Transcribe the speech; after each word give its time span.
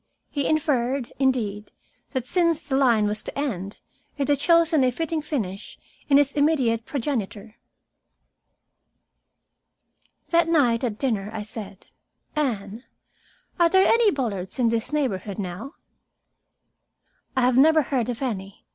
He 0.31 0.47
inferred, 0.47 1.13
indeed, 1.19 1.69
that 2.13 2.25
since 2.25 2.59
the 2.63 2.75
line 2.75 3.05
was 3.05 3.21
to 3.21 3.37
end, 3.37 3.77
it 4.17 4.29
had 4.29 4.39
chosen 4.39 4.83
a 4.83 4.89
fitting 4.89 5.21
finish 5.21 5.77
in 6.09 6.17
his 6.17 6.33
immediate 6.33 6.87
progenitor. 6.87 7.57
That 10.29 10.49
night, 10.49 10.83
at 10.83 10.97
dinner, 10.97 11.29
I 11.31 11.43
said, 11.43 11.85
"Anne, 12.35 12.83
are 13.59 13.69
there 13.69 13.85
any 13.85 14.09
Bullards 14.09 14.57
in 14.57 14.69
this 14.69 14.91
neighborhood 14.91 15.37
now?" 15.37 15.75
"I 17.37 17.41
have 17.41 17.59
never 17.59 17.83
heard 17.83 18.09
of 18.09 18.23
any. 18.23 18.65